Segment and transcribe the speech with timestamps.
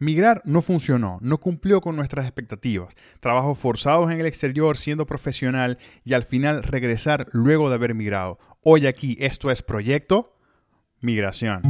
[0.00, 2.94] Migrar no funcionó, no cumplió con nuestras expectativas.
[3.20, 8.38] Trabajos forzados en el exterior siendo profesional y al final regresar luego de haber migrado.
[8.64, 10.38] Hoy aquí esto es Proyecto
[11.02, 11.60] Migración.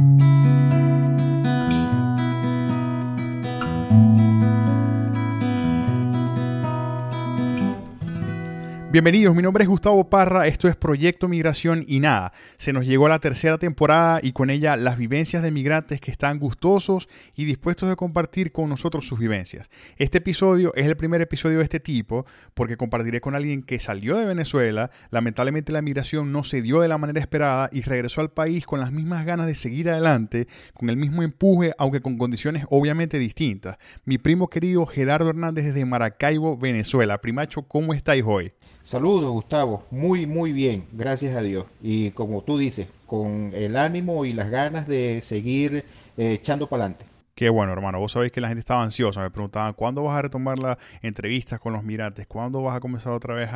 [8.91, 13.07] Bienvenidos, mi nombre es Gustavo Parra, esto es Proyecto Migración y nada, se nos llegó
[13.07, 17.89] la tercera temporada y con ella las vivencias de migrantes que están gustosos y dispuestos
[17.89, 19.69] a compartir con nosotros sus vivencias.
[19.95, 24.17] Este episodio es el primer episodio de este tipo porque compartiré con alguien que salió
[24.17, 28.31] de Venezuela, lamentablemente la migración no se dio de la manera esperada y regresó al
[28.31, 32.65] país con las mismas ganas de seguir adelante, con el mismo empuje, aunque con condiciones
[32.69, 33.77] obviamente distintas.
[34.03, 37.21] Mi primo querido Gerardo Hernández desde Maracaibo, Venezuela.
[37.21, 38.51] Primacho, ¿cómo estáis hoy?
[38.83, 39.85] Saludos, Gustavo.
[39.91, 41.65] Muy, muy bien, gracias a Dios.
[41.81, 45.83] Y como tú dices, con el ánimo y las ganas de seguir
[46.17, 47.10] eh, echando para adelante.
[47.41, 47.97] Qué bueno, hermano.
[47.97, 49.19] Vos sabéis que la gente estaba ansiosa.
[49.19, 52.27] Me preguntaban, ¿cuándo vas a retomar las entrevistas con los migrantes?
[52.27, 53.49] ¿Cuándo vas a comenzar otra vez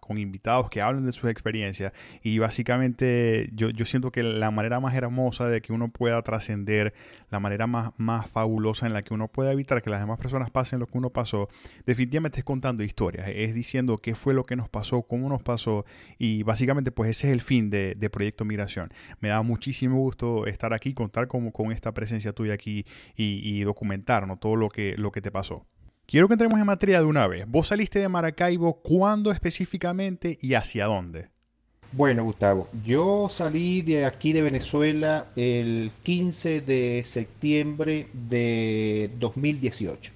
[0.00, 1.94] con invitados que hablen de sus experiencias?
[2.22, 6.92] Y básicamente yo, yo siento que la manera más hermosa de que uno pueda trascender,
[7.30, 10.50] la manera más, más fabulosa en la que uno pueda evitar que las demás personas
[10.50, 11.48] pasen lo que uno pasó,
[11.86, 13.30] definitivamente es contando historias.
[13.34, 15.86] Es diciendo qué fue lo que nos pasó, cómo nos pasó.
[16.18, 18.92] Y básicamente pues ese es el fin de, Proyecto Migración.
[19.20, 22.84] Me da muchísimo gusto estar aquí, contar con, con esta presencia tuya aquí
[23.16, 25.66] y, documentar todo lo que, lo que te pasó.
[26.06, 27.44] Quiero que entremos en materia de una vez.
[27.46, 31.28] Vos saliste de Maracaibo, ¿cuándo específicamente y hacia dónde?
[31.92, 40.12] Bueno, Gustavo, yo salí de aquí de Venezuela el 15 de septiembre de 2018.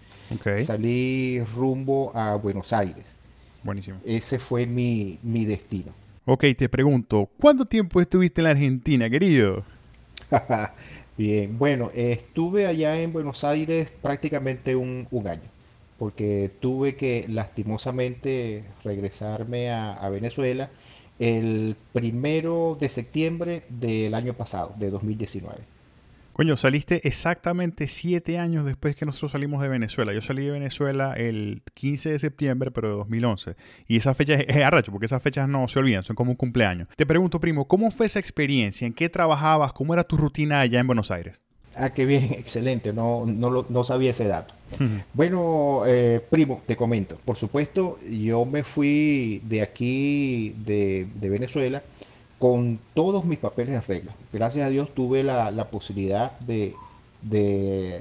[0.58, 3.16] Salí rumbo a Buenos Aires.
[3.62, 4.00] Buenísimo.
[4.04, 5.92] Ese fue mi, mi destino.
[6.24, 9.64] Ok, te pregunto, ¿cuánto tiempo estuviste en la Argentina, querido?
[11.16, 15.50] Bien, bueno, estuve allá en Buenos Aires prácticamente un, año,
[15.98, 20.70] porque tuve que lastimosamente regresarme a, Venezuela
[21.18, 25.71] el primero de septiembre del año pasado, de 2019.
[26.32, 30.14] Coño, saliste exactamente siete años después que nosotros salimos de Venezuela.
[30.14, 33.54] Yo salí de Venezuela el 15 de septiembre, pero de 2011.
[33.86, 36.88] Y esa fecha es, arracho, porque esas fechas no se olvidan, son como un cumpleaños.
[36.96, 38.86] Te pregunto, primo, ¿cómo fue esa experiencia?
[38.86, 39.74] ¿En qué trabajabas?
[39.74, 41.38] ¿Cómo era tu rutina allá en Buenos Aires?
[41.76, 42.94] Ah, qué bien, excelente.
[42.94, 44.54] No, no, no sabía ese dato.
[45.12, 47.18] Bueno, eh, primo, te comento.
[47.26, 51.82] Por supuesto, yo me fui de aquí, de, de Venezuela,
[52.42, 54.12] con todos mis papeles en regla.
[54.32, 56.74] Gracias a Dios tuve la, posibilidad de,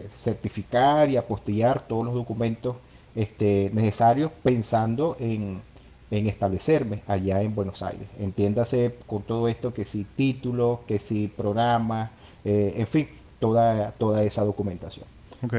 [0.10, 2.76] certificar y apostillar todos los documentos
[3.14, 5.62] este, necesarios pensando en,
[6.10, 8.08] establecerme allá en Buenos Aires.
[8.18, 12.10] Entiéndase con todo esto que si títulos, que si programas,
[12.44, 13.10] eh, en fin,
[13.40, 15.06] toda, toda esa documentación.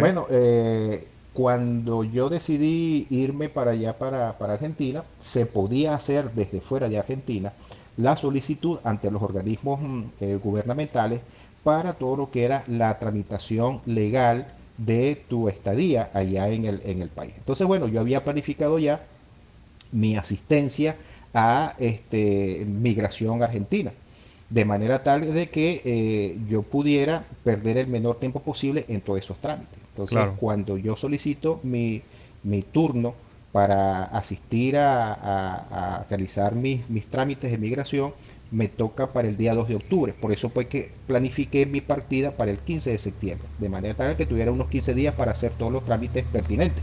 [0.01, 6.61] Bueno, eh, cuando yo decidí irme para allá, para, para Argentina, se podía hacer desde
[6.61, 7.53] fuera de Argentina
[7.97, 11.21] la solicitud ante los organismos mm, eh, gubernamentales
[11.65, 14.47] para todo lo que era la tramitación legal
[14.79, 17.35] de tu estadía allá en el, en el país.
[17.37, 19.05] Entonces, bueno, yo había planificado ya
[19.93, 20.97] mi asistencia
[21.35, 23.93] a este, migración argentina,
[24.51, 29.21] de manera tal de que eh, yo pudiera perder el menor tiempo posible en todos
[29.21, 29.79] esos trámites.
[29.91, 32.03] Entonces, cuando yo solicito mi,
[32.43, 33.15] mi turno
[33.53, 38.13] para asistir a, realizar mis, mis, trámites de migración
[38.51, 40.15] me toca para el día 2 de octubre.
[40.19, 44.17] Por eso fue que planifiqué mi partida para el 15 de septiembre, de manera tal
[44.17, 46.83] que tuviera unos 15 días para hacer todos los trámites pertinentes.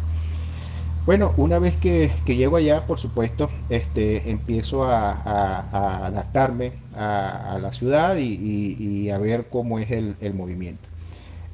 [1.06, 8.16] Bueno, una vez que, llego allá, por supuesto, este, empiezo a, adaptarme a, la ciudad
[8.18, 10.88] y, a ver cómo es el, movimiento.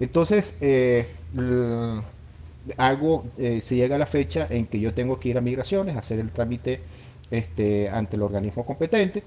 [0.02, 1.08] Entonces, eh,
[2.78, 6.20] hago, eh, se llega la fecha en que yo tengo que ir a migraciones, hacer
[6.20, 6.80] el trámite
[7.31, 9.24] este, ante el organismo competente.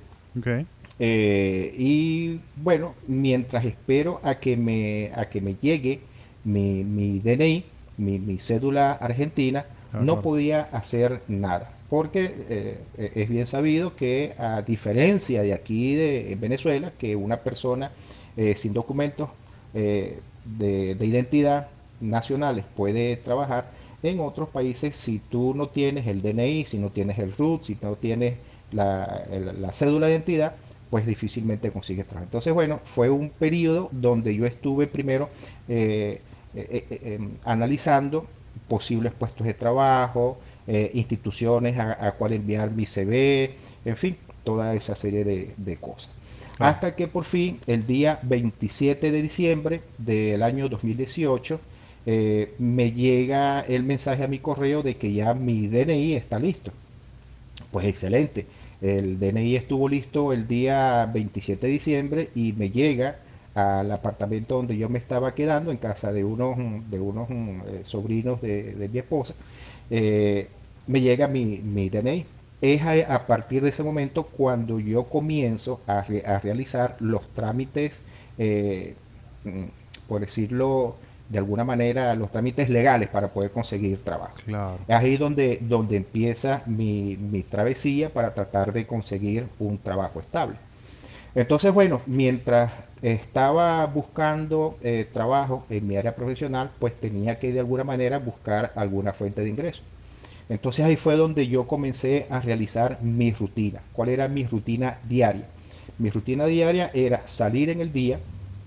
[1.00, 6.00] Eh, y bueno, mientras espero a que me, a que me llegue
[6.44, 7.64] mi, mi DNI,
[7.98, 11.72] mi, cédula argentina, no podía hacer nada.
[11.88, 12.78] Porque eh,
[13.14, 17.90] es bien sabido que a diferencia de aquí de Venezuela, que una persona
[18.54, 19.30] sin documentos
[19.72, 20.20] de,
[20.94, 21.68] de identidad
[22.00, 23.70] nacionales puede trabajar,
[24.02, 27.76] en otros países si tú no tienes el DNI, si no tienes el RUT, si
[27.82, 28.36] no tienes
[28.72, 29.24] la,
[29.72, 30.54] cédula de identidad,
[30.90, 32.24] pues difícilmente consigues trabajo.
[32.24, 35.28] Entonces, bueno, fue un periodo donde yo estuve primero
[35.68, 36.20] eh,
[36.54, 38.26] eh, eh, analizando
[38.68, 40.38] posibles puestos de trabajo,
[40.92, 43.54] instituciones a, cuál enviar mi CV,
[43.86, 46.10] en fin, toda esa serie de, cosas.
[46.58, 51.58] Hasta que por fin, el día 27 de diciembre del año 2018,
[52.06, 56.72] eh, me llega el mensaje a mi correo de que ya mi DNI está listo.
[57.70, 58.46] Pues excelente.
[58.80, 63.18] El DNI estuvo listo el día 27 de diciembre y me llega
[63.54, 66.56] al apartamento donde yo me estaba quedando, en casa de unos,
[66.90, 69.34] de unos eh, sobrinos de, mi esposa,
[69.90, 70.48] eh,
[70.86, 72.24] me llega mi, mi DNI.
[72.60, 76.02] Es a, partir de ese momento cuando yo comienzo a,
[76.40, 78.02] realizar los trámites,
[78.38, 79.64] mm,
[80.08, 80.96] por decirlo
[81.28, 84.34] de alguna manera, los trámites legales para poder conseguir trabajo.
[84.88, 90.56] Es ahí donde, donde empieza mi, mi travesía para tratar de conseguir un trabajo estable.
[91.34, 92.72] Entonces, bueno, mientras
[93.02, 98.72] estaba buscando eh, trabajo en mi área profesional, pues tenía que de alguna manera buscar
[98.74, 99.82] alguna fuente de ingreso.
[100.48, 103.82] Entonces ahí fue donde yo comencé a realizar mi rutina.
[103.92, 105.44] ¿Cuál era mi rutina diaria?
[105.98, 108.18] Mi rutina diaria era salir en el día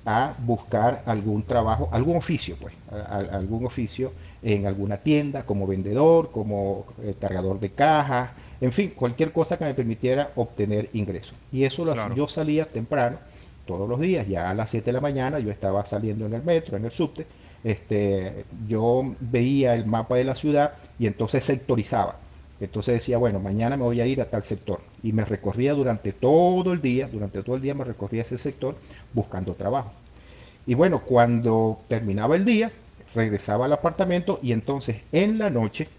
[0.05, 2.73] a buscar algún trabajo, algún oficio, pues,
[3.09, 4.11] algún oficio
[4.41, 9.65] en alguna tienda, como vendedor, como eh, cargador de cajas, en fin, cualquier cosa que
[9.65, 11.35] me permitiera obtener ingresos.
[11.51, 13.17] Y eso lo yo salía temprano,
[13.65, 16.43] todos los días, ya a las 7 de la mañana yo estaba saliendo en el
[16.43, 17.27] metro, en el subte,
[17.63, 22.15] este, yo veía el mapa de la ciudad y entonces sectorizaba.
[22.61, 24.81] Entonces decía, bueno, mañana me voy a ir a tal sector.
[25.01, 28.75] Y me recorría durante todo el día, durante todo el día me recorría ese sector
[29.13, 29.91] buscando trabajo.
[30.67, 32.71] Y bueno, cuando terminaba el día,
[33.15, 35.89] regresaba al apartamento y entonces en la noche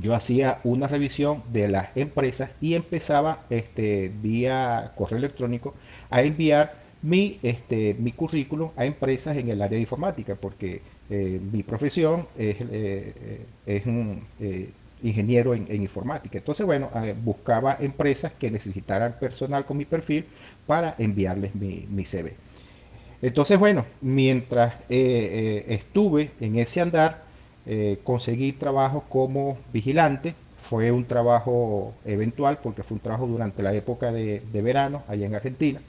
[0.00, 5.74] yo hacía una revisión de las empresas y empezaba este, vía correo electrónico
[6.08, 10.80] a enviar mi, este, mi currículum a empresas en el área de informática, porque
[11.10, 14.70] eh, mi profesión es, eh, es un eh,
[15.02, 16.38] ingeniero en, informática.
[16.38, 16.90] Entonces, bueno,
[17.24, 20.26] buscaba empresas que necesitaran personal con mi perfil
[20.66, 22.34] para enviarles mi, mi CV.
[23.22, 27.22] Entonces, bueno, mientras eh, eh, estuve en ese andar,
[27.66, 30.34] eh, conseguí trabajo como vigilante.
[30.60, 35.36] Fue un trabajo eventual porque fue un trabajo durante la época de, verano allá en
[35.36, 35.80] Argentina.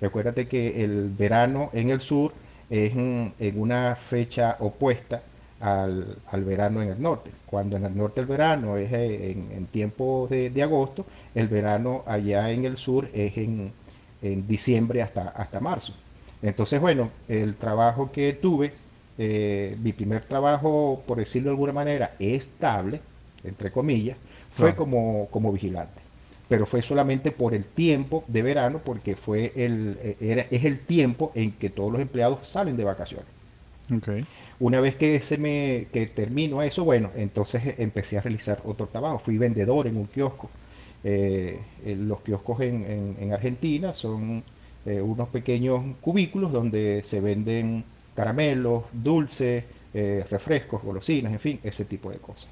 [0.00, 2.32] Recuérdate que el verano en el sur
[2.70, 5.22] es en una fecha opuesta
[5.60, 7.30] al, verano en el norte.
[7.46, 12.64] Cuando en el norte el verano es en, tiempo de, agosto, el verano allá en
[12.64, 13.72] el sur es en,
[14.46, 15.94] diciembre hasta, hasta marzo.
[16.42, 18.72] Entonces, bueno, el trabajo que tuve,
[19.16, 23.00] eh, mi primer trabajo, por decirlo de alguna manera, estable,
[23.44, 24.16] entre comillas,
[24.54, 26.00] fue como, como vigilante.
[26.48, 30.80] Pero fue solamente por el tiempo de verano, porque fue el, eh, era, es el
[30.80, 33.26] tiempo en que todos los empleados salen de vacaciones.
[34.60, 39.18] Una vez que se me que termino eso, bueno, entonces empecé a realizar otro trabajo.
[39.18, 40.50] Fui vendedor en un kiosco.
[41.04, 44.42] Eh, los kioscos en, en Argentina son
[44.88, 47.84] eh, unos pequeños cubículos donde se venden
[48.14, 52.48] caramelos, dulces, eh, refrescos, golosinas, en fin, ese tipo de cosas.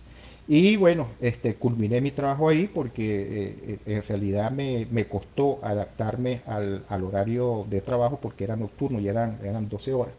[0.46, 6.84] Y bueno, este, culminé mi trabajo ahí porque eh, en realidad me, costó adaptarme al,
[6.88, 10.14] al, horario de trabajo porque era nocturno y eran, eran 12 horas.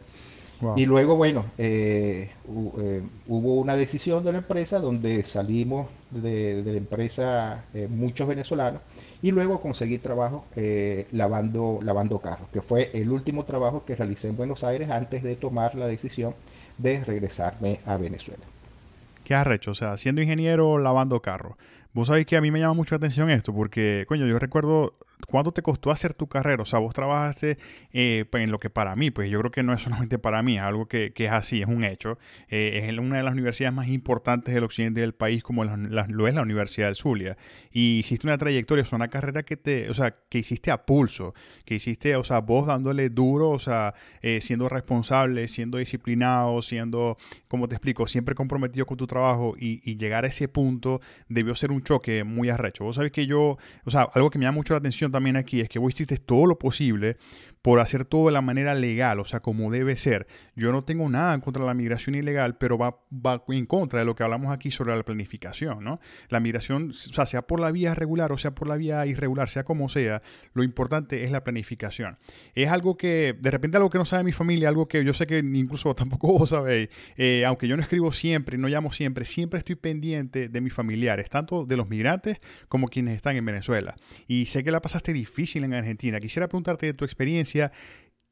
[0.76, 2.30] Y luego, bueno, eh,
[2.80, 8.82] eh, hubo una decisión de la empresa donde salimos de, la empresa eh, muchos venezolanos
[9.22, 10.44] y luego conseguí trabajo
[11.12, 15.36] lavando, lavando carros, que fue el último trabajo que realicé en Buenos Aires antes de
[15.36, 16.34] tomar la decisión
[16.76, 18.42] de regresarme a Venezuela.
[19.24, 19.72] ¿Qué has hecho?
[19.72, 21.54] O sea, siendo ingeniero lavando carros.
[21.92, 24.94] Vos sabéis que a mí me llama mucho la atención esto, porque, coño, yo recuerdo
[25.26, 26.62] ¿Cuánto te costó hacer tu carrera?
[26.62, 27.58] O sea, vos trabajaste
[27.92, 30.42] eh, pues, en lo que para mí, pues yo creo que no es solamente para
[30.42, 32.18] mí, es algo que, es así, es un hecho.
[32.48, 36.34] Eh, es una de las universidades más importantes del occidente del país, como lo es
[36.34, 37.36] la Universidad del Zulia.
[37.72, 41.34] Y hiciste una trayectoria, o una carrera que te, o sea, que hiciste a pulso,
[41.64, 47.16] que hiciste, o sea, vos dándole duro, o sea, eh, siendo responsable, siendo disciplinado, siendo,
[47.48, 51.54] como te explico, siempre comprometido con tu trabajo y, y llegar a ese punto debió
[51.54, 52.84] ser un choque muy arrecho.
[52.84, 55.60] Vos sabés que yo, o sea, algo que me llama mucho la atención también aquí
[55.60, 57.16] es que vos hiciste todo lo posible
[57.62, 60.26] por hacer todo de la manera legal, o sea, como debe ser.
[60.54, 64.14] Yo no tengo nada contra la migración ilegal, pero va, va en contra de lo
[64.14, 66.00] que hablamos aquí sobre la planificación, ¿no?
[66.28, 69.48] La migración, o sea, sea por la vía regular o sea por la vía irregular,
[69.48, 70.22] sea como sea,
[70.54, 72.18] lo importante es la planificación.
[72.54, 75.26] Es algo que, de repente, algo que no sabe mi familia, algo que yo sé
[75.26, 79.58] que incluso tampoco vos sabéis, eh, aunque yo no escribo siempre, no llamo siempre, siempre
[79.58, 82.38] estoy pendiente de mis familiares, tanto de los migrantes
[82.68, 83.96] como quienes están en Venezuela.
[84.26, 86.20] Y sé que la pasaste difícil en Argentina.
[86.20, 87.47] Quisiera preguntarte de tu experiencia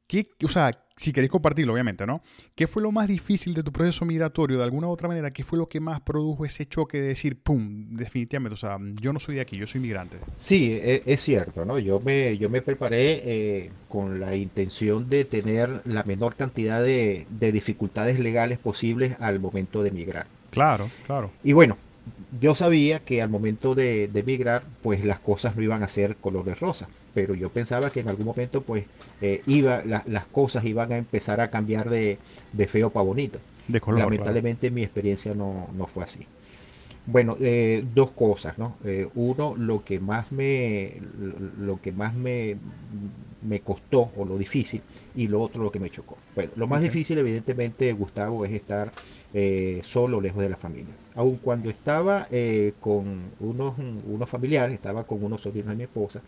[0.06, 2.22] ¿qué, o sea, si queréis compartirlo, obviamente, ¿no?
[2.54, 5.30] ¿Qué fue lo más difícil de tu proceso migratorio de alguna u otra manera?
[5.30, 9.12] ¿Qué fue lo que más produjo ese choque de decir, pum, definitivamente, o sea, yo
[9.12, 10.18] no soy de aquí, yo soy migrante?
[10.38, 11.78] Sí, e- es, cierto, ¿no?
[11.78, 17.26] Yo me, yo me preparé eh, con la intención de tener la menor cantidad de,
[17.28, 20.26] de dificultades legales posibles al momento de migrar.
[20.50, 21.30] Claro, claro.
[21.44, 21.76] Y bueno,
[22.38, 26.16] yo sabía que al momento de, de migrar, pues las cosas no iban a ser
[26.18, 28.86] color de rosa, pero yo pensaba que en algún momento, pues,
[29.20, 32.20] eh, iba, la- las cosas iban a empezar a cambiar de,
[32.52, 33.40] de feo para bonito.
[33.68, 34.42] De color, claro.
[34.42, 36.26] Lamentablemente mi experiencia no, no fue así.
[37.06, 38.78] Bueno, eh, dos cosas, ¿no?
[38.84, 42.56] Eh, uno, lo que más me, lo que más me,
[43.40, 44.82] me costó o lo difícil,
[45.14, 46.18] y lo otro, lo que me chocó.
[46.34, 48.92] Bueno, lo más difícil, evidentemente, Gustavo, es estar
[49.38, 50.94] eh, solo, lejos de la familia.
[51.14, 56.22] Aun cuando estaba eh, con unos, unos familiares, estaba con unos sobrinos de mi esposa,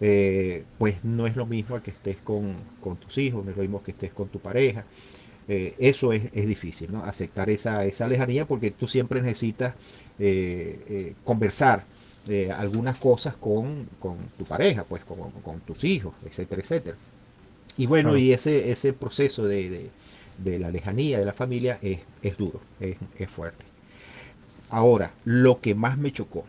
[0.00, 3.62] eh, pues no es lo mismo que estés con, con tus hijos, no es lo
[3.62, 4.86] mismo que estés con tu pareja.
[5.48, 7.04] Eh, eso es, es difícil, ¿no?
[7.04, 9.76] Aceptar esa, esa lejanía porque tú siempre necesitas
[10.18, 11.86] eh, conversar
[12.56, 16.98] algunas cosas con, con tu pareja, pues con, con tus hijos, etcétera, etcétera.
[17.76, 19.92] Y bueno, y ese, ese proceso de, de-
[20.38, 23.64] de la lejanía de la familia es, es duro, es, es fuerte.
[24.70, 26.44] Ahora, lo que más me chocó,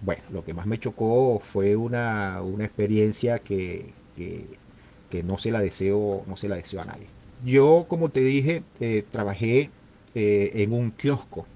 [0.00, 5.60] bueno, lo que más me chocó fue una, una experiencia que, que, no se la
[5.60, 7.06] deseo, no se la deseo a nadie.
[7.44, 9.70] Yo, como te dije, eh, trabajé
[10.14, 11.46] eh, en un kiosco.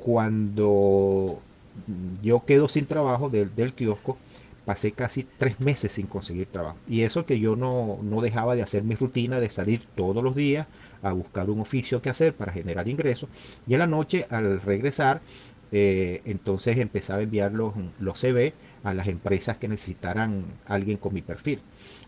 [0.00, 1.40] Cuando
[2.22, 4.18] yo quedo sin trabajo del, del kiosco,
[4.68, 6.76] pasé casi tres meses sin conseguir trabajo.
[6.86, 10.34] Y eso que yo no, no dejaba de hacer mi rutina de salir todos los
[10.36, 10.66] días
[11.02, 13.30] a buscar un oficio que hacer para generar ingresos.
[13.66, 15.22] Y en la noche, al regresar,
[15.72, 18.52] eh, entonces empezaba a enviar los, los CV
[18.84, 21.60] a las empresas que necesitaran alguien con mi perfil.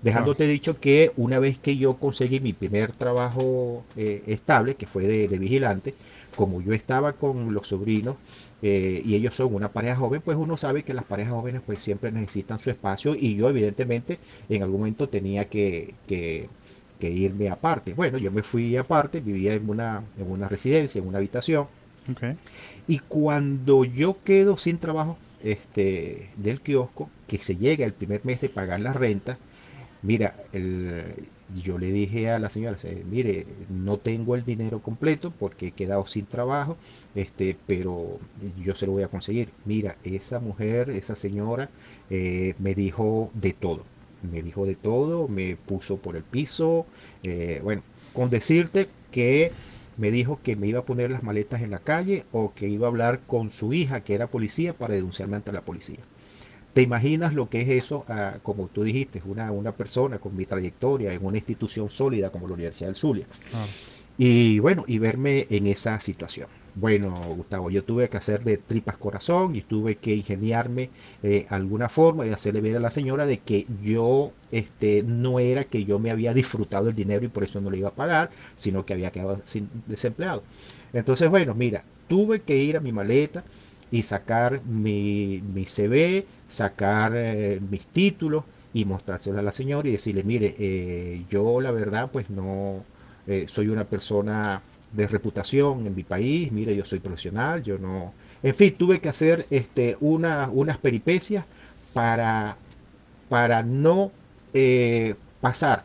[0.02, 5.04] Dejándote dicho que una vez que yo conseguí mi primer trabajo eh, estable, que fue
[5.04, 5.94] de, de vigilante,
[6.36, 8.16] como yo estaba con los sobrinos
[8.62, 11.80] eh, y ellos son una pareja joven, pues uno sabe que las parejas jóvenes pues
[11.82, 16.48] siempre necesitan su espacio y yo evidentemente en algún momento tenía que, que-
[16.98, 17.94] que irme aparte.
[17.94, 21.68] Bueno, yo me fui aparte, vivía en una, en una residencia, en una habitación
[22.86, 28.40] y cuando yo quedo sin trabajo este, del kiosco, que se llega el primer mes
[28.40, 29.38] de pagar la renta,
[30.02, 31.14] mira, el-
[31.54, 35.72] yo le dije a la señora, se- mire, no tengo el dinero completo porque he
[35.72, 36.76] quedado sin trabajo,
[37.14, 38.18] este, pero
[38.62, 39.52] yo se lo voy a conseguir.
[39.64, 41.70] Mira, esa mujer, esa señora,
[42.10, 43.84] eh, me dijo de todo.
[44.22, 46.86] Me dijo de todo, me puso por el piso,
[47.22, 49.52] eh, bueno, con decirte que
[49.96, 52.86] me dijo que me iba a poner las maletas en la calle o que iba
[52.86, 56.06] a hablar con su hija, que era policía, para denunciarme ante la policía.
[56.72, 58.04] ¿Te imaginas lo que es eso?
[58.08, 62.46] ah, como tú dijiste, una, una persona con mi trayectoria en una institución sólida como
[62.48, 63.26] la Universidad del Zulia.
[63.50, 63.74] Claro.
[64.16, 66.48] Y bueno, y verme en esa situación.
[66.74, 70.90] Bueno, Gustavo, yo tuve que hacer de tripas corazón y tuve que ingeniarme
[71.22, 75.64] eh, alguna forma de hacerle ver a la señora de que yo este, no era
[75.64, 78.30] que yo me había disfrutado el dinero y por eso no le iba a pagar,
[78.56, 80.44] sino que había quedado sin desempleado.
[80.92, 83.42] Entonces, bueno, mira, tuve que ir a mi maleta
[83.90, 89.92] y sacar mi, mi CV, sacar eh, mis títulos y mostrárselo a la señora y
[89.92, 92.84] decirle, mire, eh, yo la verdad pues no
[93.26, 94.60] eh, soy una persona
[94.92, 98.12] de reputación en mi país, mire, yo soy profesional, yo no...
[98.42, 101.44] En fin, tuve que hacer este, una, unas peripecias
[101.94, 102.56] para,
[103.28, 104.10] para no
[105.40, 105.84] pasar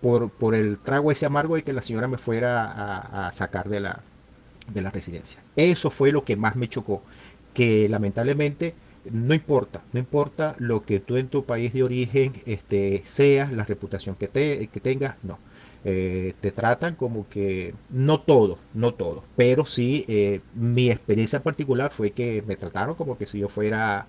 [0.00, 3.68] por, por el trago ese amargo de que la señora me fuera a, a sacar
[3.68, 4.00] de la,
[4.72, 5.38] de la residencia.
[5.56, 7.02] Eso fue lo que más me chocó,
[7.52, 8.74] que lamentablemente
[9.12, 13.64] no importa, no importa lo que tú en tu país de origen este, seas, la
[13.64, 15.38] reputación que, te, que tengas, no.
[15.84, 21.92] Eh, te tratan como que, no todo, no todo, pero sí, eh, mi experiencia particular
[21.92, 24.06] fue que me trataron como que si yo fuera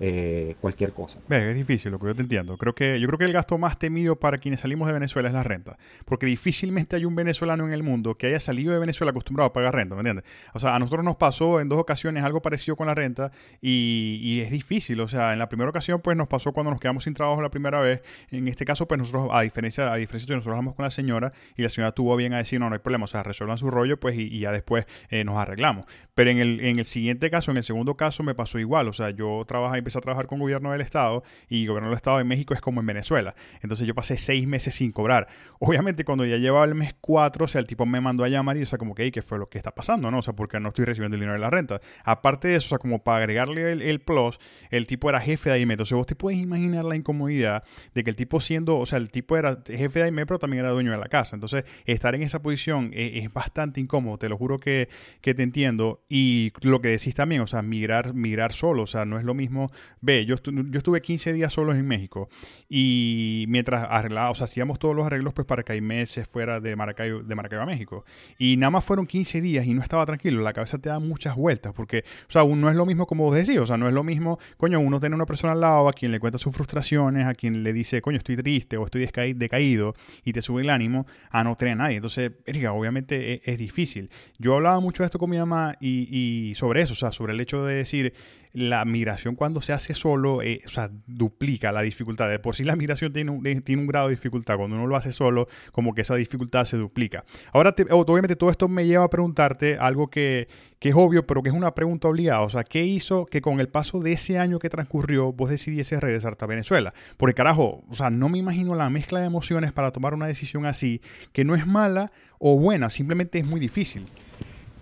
[0.00, 1.20] eh, cualquier cosa.
[1.28, 2.56] Es difícil, lo que yo te entiendo.
[2.56, 5.34] Creo que, yo creo que el gasto más temido para quienes salimos de Venezuela es
[5.34, 5.78] la renta.
[6.04, 9.52] Porque difícilmente hay un venezolano en el mundo que haya salido de Venezuela acostumbrado a
[9.52, 10.24] pagar renta, ¿me entiendes?
[10.54, 14.40] O sea, a nosotros nos pasó en dos ocasiones algo parecido con la renta y,
[14.42, 15.00] es difícil.
[15.00, 17.50] O sea, en la primera ocasión, pues nos pasó cuando nos quedamos sin trabajo la
[17.50, 18.02] primera vez.
[18.30, 21.32] En este caso, pues nosotros, a diferencia, a diferencia de nosotros hablamos con la señora
[21.56, 23.70] y la señora tuvo bien a decir, no, no hay problema, o sea, resuelvan su
[23.70, 25.86] rollo, pues y, y ya después eh, nos arreglamos.
[26.14, 28.88] Pero en el, en el siguiente caso, en el segundo caso, me pasó igual.
[28.88, 32.18] O sea, yo trabajé, empecé a trabajar con gobierno del Estado y gobierno del Estado
[32.18, 33.34] de México es como en Venezuela.
[33.60, 35.28] Entonces yo pasé seis meses sin cobrar.
[35.58, 38.56] Obviamente cuando ya llevaba el mes cuatro, o sea, el tipo me mandó a llamar
[38.56, 40.10] y, o sea, como que, ¿qué fue lo que está pasando?
[40.10, 40.18] ¿no?
[40.18, 41.80] O sea, porque no estoy recibiendo el dinero de la renta.
[42.04, 44.38] Aparte de eso, o sea, como para agregarle el, plus,
[44.70, 45.74] el tipo era jefe de AIME.
[45.74, 47.62] Entonces vos te puedes imaginar la incomodidad
[47.94, 50.64] de que el tipo siendo, o sea, el tipo era jefe de AIME, pero también
[50.64, 51.36] era dueño de la casa.
[51.36, 54.88] Entonces, estar en esa posición es, es bastante incómodo, te lo juro que,
[55.20, 56.02] que te entiendo.
[56.08, 59.34] Y lo que decís también, o sea, migrar, migrar solo, o sea, no es lo
[59.34, 59.70] mismo.
[60.00, 62.28] Ve, yo, yo estuve 15 días solos en México
[62.68, 66.60] y mientras arreglaba, o sea, hacíamos todos los arreglos pues para que Aime se fuera
[66.60, 68.04] de Maracaibo, de Maracaibo a México.
[68.38, 71.36] Y nada más fueron 15 días y no estaba tranquilo, la cabeza te da muchas
[71.36, 73.94] vueltas porque, o sea, no es lo mismo como vos decís, o sea, no es
[73.94, 77.26] lo mismo, coño, uno tiene una persona al lado a quien le cuenta sus frustraciones,
[77.26, 81.06] a quien le dice, coño, estoy triste o estoy decaído y te sube el ánimo,
[81.30, 81.96] a no tener a nadie.
[81.96, 82.32] Entonces,
[82.70, 84.10] obviamente e, es, difícil.
[84.38, 87.32] Yo hablaba mucho de esto con mi mamá y, y sobre eso, o sea, sobre
[87.32, 88.14] el hecho de decir,
[88.52, 92.28] la migración cuando se hace solo, eh, o sea, duplica la dificultad.
[92.28, 94.56] De por sí la migración tiene un, tiene un grado de dificultad.
[94.56, 97.24] Cuando uno lo hace solo, como que esa dificultad se duplica.
[97.52, 101.48] Ahora, obviamente todo esto me lleva a preguntarte algo que, que, es obvio, pero que
[101.48, 102.42] es una pregunta obligada.
[102.42, 105.98] O sea, ¿qué hizo que con el paso de ese año que transcurrió vos decidiese
[105.98, 106.92] regresar a Venezuela?
[107.16, 110.66] Porque carajo, o sea, no me imagino la mezcla de emociones para tomar una decisión
[110.66, 111.00] así,
[111.32, 114.06] que no es mala o buena, simplemente es muy difícil.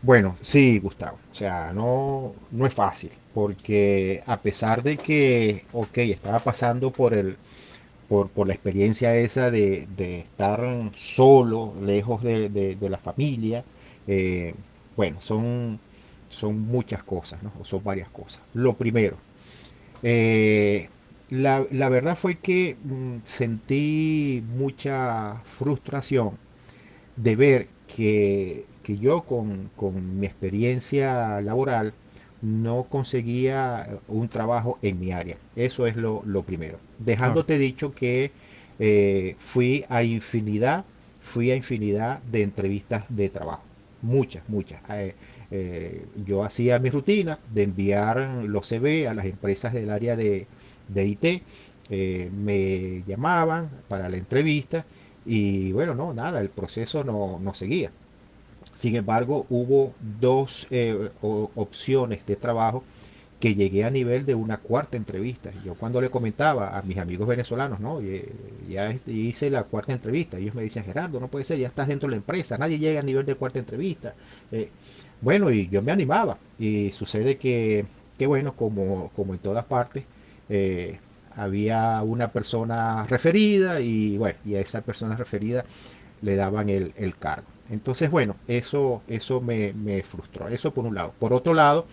[0.03, 1.19] Bueno, sí, Gustavo.
[1.31, 7.13] O sea, no, no es fácil, porque a pesar de que, ok, estaba pasando por
[7.15, 7.37] el,
[8.09, 10.61] por, por la experiencia esa de, de estar
[10.95, 13.65] solo, lejos de, de, la familia,
[14.07, 14.55] eh,
[14.97, 15.81] bueno, son,
[16.29, 17.53] son muchas cosas, ¿no?
[17.61, 18.43] O son varias cosas.
[18.55, 19.19] Lo primero,
[20.03, 20.89] eh,
[21.31, 26.39] la, la, verdad fue que mm, sentí mucha frustración
[27.17, 29.71] de ver que que yo con,
[30.19, 31.93] mi experiencia laboral
[32.43, 35.37] no conseguía un trabajo en mi área.
[35.55, 36.79] Eso es lo, primero.
[36.99, 38.33] Dejándote dicho que
[38.81, 40.85] eh, fui a infinidad,
[41.23, 43.63] fui a infinidad de entrevistas de trabajo.
[44.03, 44.81] Muchas, muchas.
[44.91, 45.15] Eh,
[45.53, 50.49] eh, yo hacía mi rutina de enviar los CV a las empresas del área de,
[50.89, 51.43] de IT.
[52.33, 54.85] me llamaban para la entrevista
[55.25, 57.93] y bueno, no, nada, el proceso no, no seguía.
[58.81, 62.83] Sin embargo, hubo dos eh, opciones de trabajo
[63.39, 65.51] que llegué a nivel de una cuarta entrevista.
[65.65, 68.01] Yo cuando le comentaba a mis amigos venezolanos, ¿no?
[68.69, 70.39] Ya hice la cuarta entrevista.
[70.39, 73.01] Ellos me decían, Gerardo, no puede ser, ya estás dentro de la empresa, nadie llega
[73.01, 74.15] a nivel de cuarta entrevista.
[74.51, 74.71] Eh,
[75.21, 76.39] bueno, y yo me animaba.
[76.59, 77.85] Y sucede que,
[78.19, 80.05] que bueno, como, como en todas partes,
[80.49, 80.99] eh,
[81.35, 85.65] había una persona referida y bueno, y a esa persona referida
[86.23, 87.47] le daban el, el cargo.
[87.71, 90.49] Entonces, bueno, eso, eso me, frustró.
[90.49, 91.15] Eso por un lado.
[91.19, 91.87] Por otro lado,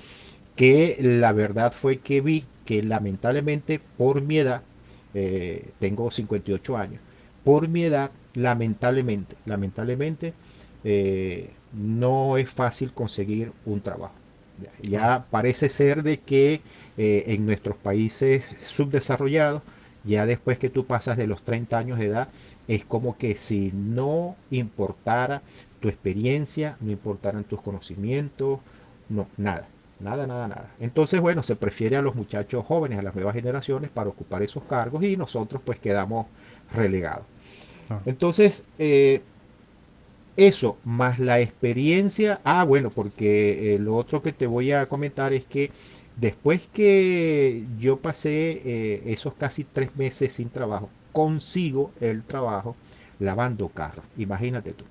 [0.56, 4.64] que la verdad fue que vi que lamentablemente por mi edad,
[5.14, 7.02] eh, tengo 58 años,
[7.44, 10.34] por mi edad, lamentablemente, lamentablemente,
[10.84, 14.16] eh, no es fácil conseguir un trabajo.
[14.82, 16.62] Ya, parece ser de que
[16.98, 19.62] eh, en nuestros países subdesarrollados,
[20.08, 22.30] ya después que tú pasas de los 30 años de edad,
[22.68, 25.44] es como que si no importara
[25.80, 28.60] tu experiencia, no importaran tus conocimientos,
[29.10, 29.68] no, nada,
[30.00, 30.72] nada, nada, nada.
[30.80, 34.64] Entonces, bueno, se prefiere a los muchachos jóvenes, a las nuevas generaciones para ocupar esos
[34.64, 36.26] cargos y nosotros pues quedamos
[36.74, 37.26] relegados.
[38.06, 39.22] Entonces, eh,
[40.36, 45.34] eso, más la experiencia, ah, bueno, porque eh, lo otro que te voy a comentar
[45.34, 45.72] es que
[46.18, 52.76] después que yo pasé eh, esos casi tres meses sin trabajo, consigo el trabajo
[53.20, 54.86] lavando carros, imagínate tú.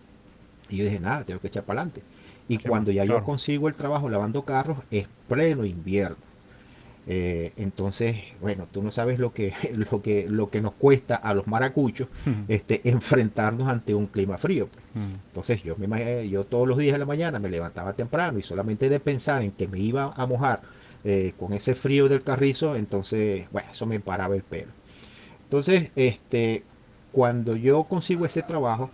[0.69, 2.03] Y yo dije, nada, tengo que echar para adelante.
[2.49, 6.17] Y cuando ya yo consigo el trabajo lavando carros, es pleno invierno.
[7.09, 11.35] Eh, entonces, bueno, tú no sabes lo que, lo que, lo que nos cuesta a
[11.35, 12.09] los maracuchos
[12.49, 14.69] este, enfrentarnos ante un clima frío.
[14.69, 14.85] Pues.
[15.29, 18.89] Entonces, yo me yo todos los días de la mañana me levantaba temprano y solamente
[18.89, 20.63] de pensar en que me iba a mojar
[21.09, 24.73] eh, con ese frío del carrizo, entonces, bueno, eso me paraba el pelo.
[25.45, 26.65] Entonces, este,
[27.13, 28.91] cuando yo consigo ese trabajo,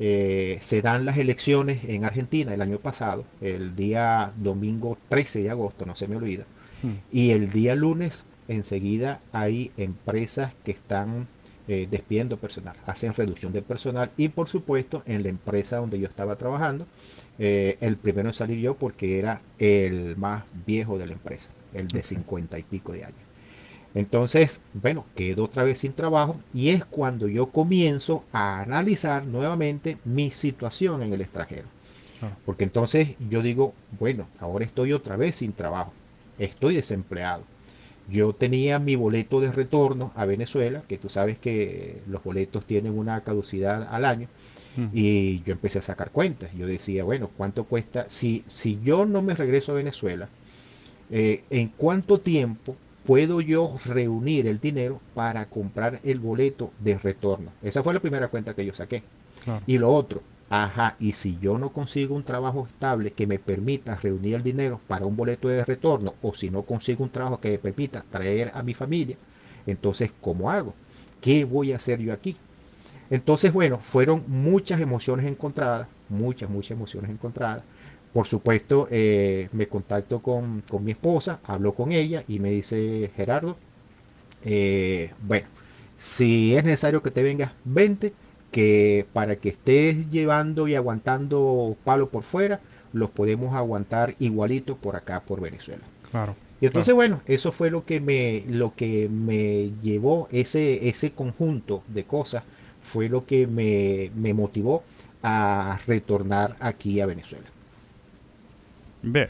[0.00, 5.50] eh, se dan las elecciones en Argentina el año pasado, el día domingo 13 de
[5.50, 6.44] agosto, no se me olvida.
[6.82, 6.94] Hmm.
[7.12, 11.28] Y el día lunes, enseguida hay empresas que están
[11.68, 16.08] eh, despidiendo personal, hacen reducción de personal y por supuesto en la empresa donde yo
[16.08, 16.88] estaba trabajando,
[17.38, 21.88] eh, el primero en salir yo porque era el más viejo de la empresa, el
[21.88, 23.18] de 50 y pico de años.
[23.94, 29.98] Entonces, bueno, quedo otra vez sin trabajo y es cuando yo comienzo a analizar nuevamente
[30.04, 31.68] mi situación en el extranjero.
[32.20, 32.36] Ah.
[32.44, 35.92] Porque entonces yo digo, bueno, ahora estoy otra vez sin trabajo,
[36.38, 37.44] estoy desempleado.
[38.08, 42.98] yo tenía mi boleto de retorno a Venezuela, que tú sabes que los boletos tienen
[42.98, 44.28] una caducidad al año,
[44.92, 46.50] y yo empecé a sacar cuentas.
[46.54, 48.06] Yo decía, bueno, ¿cuánto cuesta?
[48.08, 50.28] Si, si yo no me regreso a Venezuela,
[51.10, 57.52] eh, ¿en cuánto tiempo puedo yo reunir el dinero para comprar el boleto de retorno?
[57.62, 59.02] Esa fue la primera cuenta que yo saqué.
[59.66, 63.96] Y lo otro, Ajá, y si yo no consigo un trabajo estable que me permita
[63.96, 67.50] reunir el dinero para un boleto de retorno, o si no consigo un trabajo que
[67.50, 69.16] me permita traer a mi familia,
[69.66, 70.74] entonces, ¿cómo hago?
[71.20, 72.36] ¿Qué voy a hacer yo aquí?
[73.10, 77.62] Entonces, bueno, fueron muchas emociones encontradas, muchas, muchas emociones encontradas.
[78.12, 83.56] Por supuesto, eh, me contacto con, mi esposa, hablo con ella y me dice, Gerardo,
[84.44, 85.48] eh, bueno,
[85.96, 88.12] si es necesario que te vengas, vente,
[88.50, 92.60] que para que estés llevando y aguantando palo por fuera,
[92.92, 95.82] los podemos aguantar igualito por acá, por Venezuela.
[96.10, 96.36] Claro.
[96.60, 101.82] Y entonces, bueno, eso fue lo que me, lo que me llevó, ese, ese conjunto
[101.88, 102.44] de cosas,
[102.84, 104.84] fue lo que me, motivó
[105.22, 107.46] a retornar aquí a Venezuela.
[109.02, 109.28] Ve,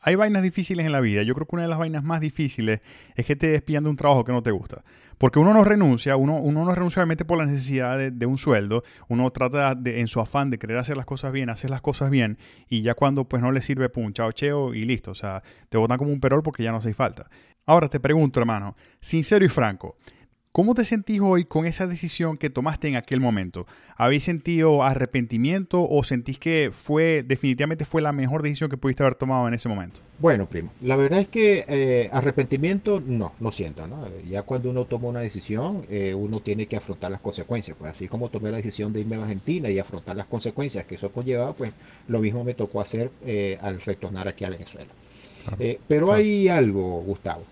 [0.00, 1.22] hay vainas difíciles en la vida.
[1.22, 2.80] Yo creo que una de las vainas más difíciles
[3.14, 4.82] es que te despidan de un trabajo que no te gusta.
[5.18, 9.30] Porque uno no renuncia, uno, no renuncia obviamente por la necesidad de, un sueldo, uno
[9.30, 12.82] trata en su afán de querer hacer las cosas bien, hacer las cosas bien, y
[12.82, 15.12] ya cuando pues no le sirve, pum, chao, cheo y listo.
[15.12, 17.28] O sea, te botan como un perol porque ya no hace falta.
[17.66, 19.94] Ahora te pregunto, hermano, sincero y franco,
[20.52, 23.66] ¿Cómo te sentís hoy con esa decisión que tomaste en aquel momento?
[23.96, 29.14] ¿Habéis sentido arrepentimiento o sentís que fue definitivamente fue la mejor decisión que pudiste haber
[29.14, 30.00] tomado en ese momento?
[30.18, 34.06] Bueno, primo, la verdad es que eh, arrepentimiento no, lo siento, ¿no?
[34.28, 38.06] Ya cuando uno toma una decisión, eh, uno tiene que afrontar las consecuencias, pues así
[38.06, 41.54] como tomé la decisión de irme a Argentina y afrontar las consecuencias que eso conllevaba,
[41.54, 41.72] pues
[42.08, 44.92] lo mismo me tocó hacer eh, al retornar aquí a Venezuela.
[45.88, 47.42] pero hay algo, Gustavo,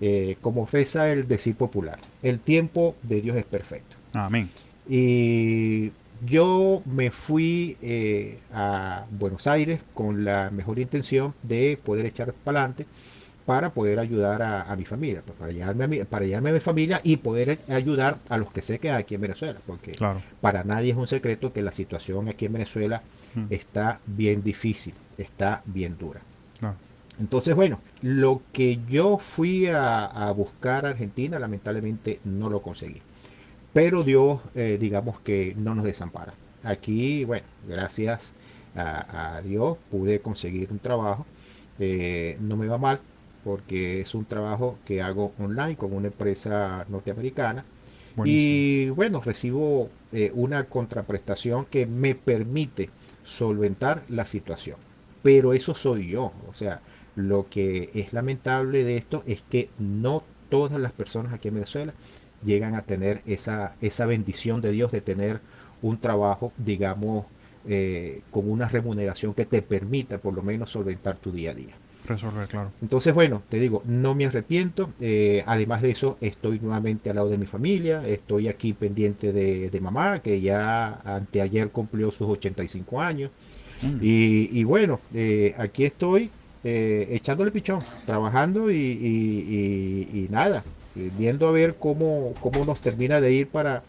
[0.00, 3.96] eh, como ofrece el decir popular, el tiempo de Dios es perfecto.
[4.14, 4.48] Amén.
[4.88, 5.92] Y
[6.24, 12.60] yo me fui eh, a Buenos Aires con la mejor intención de poder echar para
[12.60, 12.86] adelante
[13.48, 17.00] para poder ayudar a, mi familia, pues, para llevarme a mi, para a mi familia
[17.02, 19.96] y poder ayudar a los que se quedan aquí en Venezuela, porque
[20.42, 23.02] para nadie es un secreto que la situación aquí en Venezuela
[23.34, 23.46] mm.
[23.48, 26.20] está bien difícil, está bien dura.
[27.18, 33.02] Entonces, bueno, lo que yo fui a, buscar a Argentina, lamentablemente no lo conseguí.
[33.72, 36.34] Pero Dios, eh, digamos que no nos desampara.
[36.62, 38.34] Aquí, bueno, gracias
[38.76, 41.26] a, Dios pude conseguir un trabajo.
[41.78, 43.00] Eh, no me va mal
[43.44, 47.64] porque es un trabajo que hago online con una empresa norteamericana.
[48.24, 52.90] Y bueno, recibo eh, una contraprestación que me permite
[53.22, 54.76] solventar la situación.
[55.22, 56.32] Pero eso soy yo.
[56.48, 56.80] O sea,
[57.18, 61.92] lo que es lamentable de esto es que no todas las personas aquí en Venezuela
[62.44, 65.40] llegan a tener esa, esa bendición de Dios de tener
[65.82, 67.26] un trabajo, digamos,
[67.66, 71.74] eh, con una remuneración que te permita por lo menos solventar tu día a día.
[72.06, 72.72] Resolver, claro.
[72.80, 74.90] Entonces, bueno, te digo, no me arrepiento.
[75.00, 78.02] Eh, además de eso, estoy nuevamente al lado de mi familia.
[78.06, 83.30] Estoy aquí pendiente de, mamá, que ya anteayer cumplió sus 85 años.
[83.82, 83.98] Mm.
[84.00, 86.30] Y, bueno, eh, aquí estoy
[86.70, 90.62] eh, echándole pichón, trabajando y, nada,
[90.96, 93.82] eh, viendo a ver cómo, cómo nos termina de ir para,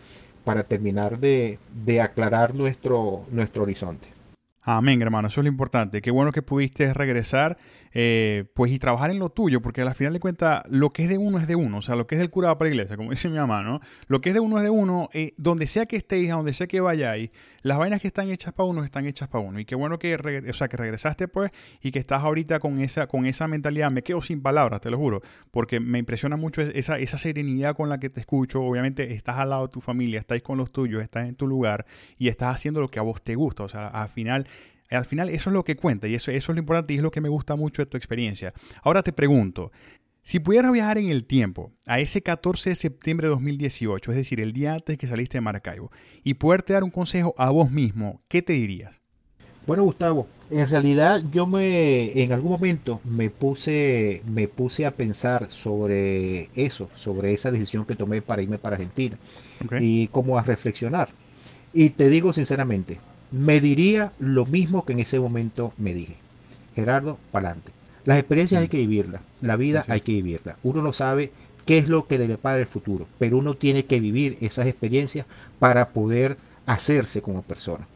[0.46, 4.08] para terminar de, de aclarar nuestro, nuestro horizonte.
[4.62, 6.02] Amén, hermano, eso es lo importante.
[6.02, 7.58] Qué bueno que pudiste regresar
[7.94, 11.10] eh, pues y trabajar en lo tuyo, porque al final de cuentas lo que es
[11.10, 12.98] de uno es de uno, o sea, lo que es del curado para la iglesia,
[12.98, 13.80] como dice mi mamá, ¿no?
[14.08, 16.54] Lo que es de uno es de uno, eh, donde sea que estéis, a donde
[16.54, 19.60] sea que vayáis, las vainas que están hechas para uno están hechas para uno.
[19.60, 20.16] Y qué bueno que,
[20.50, 23.92] o sea, que regresaste pues y que estás ahorita con esa, con esa mentalidad.
[23.92, 25.22] Me quedo sin palabras, te lo juro,
[25.52, 28.62] porque me impresiona mucho esa, esa serenidad con la que te escucho.
[28.62, 31.86] Obviamente estás al lado de tu familia, estáis con los tuyos, estás en tu lugar
[32.18, 33.64] y estás haciendo lo que a vos te gusta.
[33.64, 34.48] O sea, al final
[34.96, 37.04] al final eso es lo que cuenta y eso, eso es lo importante y es
[37.04, 38.54] lo que me gusta mucho de tu experiencia.
[38.84, 39.72] Ahora te pregunto,
[40.24, 44.42] si pudieras viajar en el tiempo a ese 14 de septiembre de 2018, es decir,
[44.42, 45.92] el día antes que saliste de Maracaibo,
[46.24, 49.02] y poderte dar un consejo a vos mismo, ¿qué te dirías?
[49.66, 55.52] Bueno, Gustavo, en realidad yo me en algún momento me puse me puse a pensar
[55.52, 59.18] sobre eso, sobre esa decisión que tomé para irme para Argentina
[59.80, 61.10] y como a reflexionar.
[61.72, 63.00] Y te digo sinceramente,
[63.32, 66.18] me diría lo mismo que en ese momento me dije.
[66.76, 67.72] Gerardo, para adelante.
[68.06, 70.58] Las experiencias hay que vivirlas, la vida hay que vivirla.
[70.64, 71.32] Uno no sabe
[71.66, 75.26] qué es lo que le depara el futuro, pero uno tiene que vivir esas experiencias
[75.60, 77.88] para poder hacerse como persona.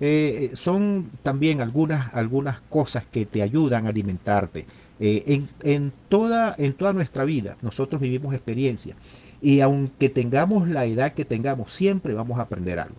[0.00, 4.66] Eh, son también algunas, algunas cosas que te ayudan a alimentarte.
[4.98, 8.96] en, en, toda, en toda nuestra vida nosotros vivimos experiencias
[9.40, 12.96] y aunque tengamos la edad que tengamos, siempre vamos a aprender algo.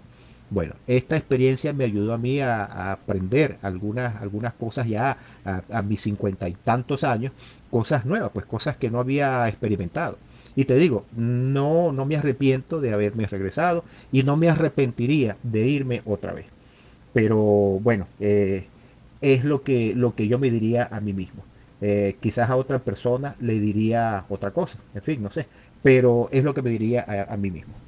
[0.53, 6.01] Bueno, esta experiencia me ayudó a mí a, aprender algunas, algunas cosas ya a, mis
[6.01, 7.31] cincuenta y tantos años,
[7.71, 10.19] cosas nuevas, pues cosas que no había experimentado.
[10.55, 15.67] Y te digo, no, no me arrepiento de haberme regresado y no me arrepentiría de
[15.67, 16.45] irme otra vez.
[17.13, 17.37] Pero
[17.81, 18.67] bueno, eh,
[19.21, 21.43] es lo que, lo que yo me diría a mí mismo.
[21.81, 25.47] Eh, quizás a otra persona le diría otra cosa, en fin, no sé,
[25.81, 27.82] pero es lo que me diría a mí mismo.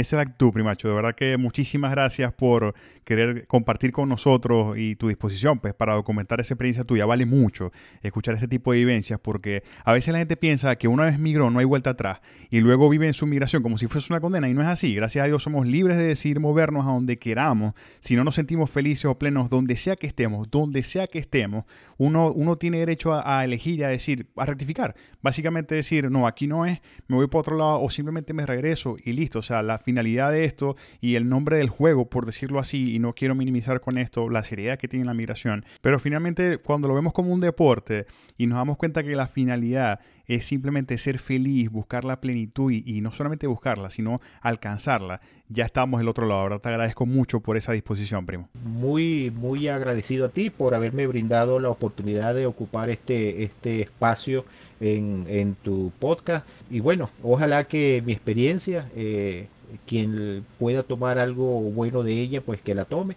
[0.00, 0.88] Esa es tú, primacho.
[0.88, 5.92] De verdad que muchísimas gracias por querer compartir con nosotros y tu disposición pues, para
[5.92, 7.04] documentar esa experiencia tuya.
[7.04, 11.04] Vale mucho escuchar este tipo de vivencias porque a veces la gente piensa que una
[11.04, 14.10] vez migró no hay vuelta atrás y luego vive en su migración como si fuese
[14.10, 14.94] una condena y no es así.
[14.94, 17.74] Gracias a Dios somos libres de decidir movernos a donde queramos.
[18.00, 21.66] Si no nos sentimos felices o plenos, donde sea que estemos, donde sea que estemos,
[21.98, 24.94] uno, uno tiene derecho a, a elegir y a decir, a rectificar.
[25.22, 28.96] Básicamente decir, no, aquí no es, me voy para otro lado o simplemente me regreso
[29.02, 29.40] y listo.
[29.40, 32.98] O sea, la finalidad de esto y el nombre del juego, por decirlo así, y
[32.98, 36.94] no quiero minimizar con esto la seriedad que tiene la migración, pero finalmente cuando lo
[36.94, 38.06] vemos como un deporte
[38.36, 43.00] y nos damos cuenta que la finalidad es simplemente ser feliz, buscar la plenitud y,
[43.00, 46.42] no solamente buscarla, sino alcanzarla, ya estamos del otro lado.
[46.42, 48.48] Ahora te agradezco mucho por esa disposición, primo.
[48.64, 54.44] Muy, muy agradecido a ti por haberme brindado la oportunidad de ocupar este, este espacio
[54.78, 56.46] en, en tu podcast.
[56.70, 58.88] Y bueno, ojalá que mi experiencia...
[58.94, 59.48] Eh,
[59.86, 63.14] quien pueda tomar algo bueno de ella, pues que la tome.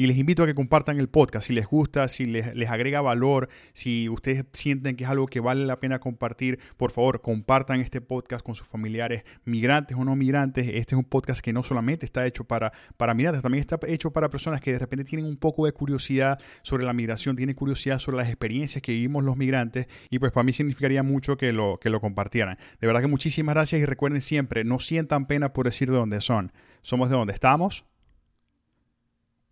[0.00, 3.02] Y les invito a que compartan el podcast si les gusta, si les, les, agrega
[3.02, 7.82] valor, si ustedes sienten que es algo que vale la pena compartir, por favor, compartan
[7.82, 10.68] este podcast con sus familiares, migrantes o no migrantes.
[10.68, 14.10] Este es un podcast que no solamente está hecho para, para migrantes, también está hecho
[14.10, 17.98] para personas que de repente tienen un poco de curiosidad sobre la migración, tienen curiosidad
[17.98, 21.78] sobre las experiencias que vivimos los migrantes y pues para mí significaría mucho que lo,
[21.78, 22.56] que lo compartieran.
[22.80, 26.22] De verdad que muchísimas gracias y recuerden siempre, no sientan pena por decir de dónde
[26.22, 26.52] son.
[26.80, 27.84] Somos de dónde estamos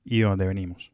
[0.08, 0.90] y de dónde venimos.